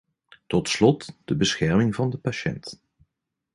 [0.47, 2.79] Tot slot, de bescherming van de patiënt.